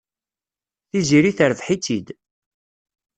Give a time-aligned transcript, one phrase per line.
[0.89, 2.07] Tiziri terbeḥ-itt-id.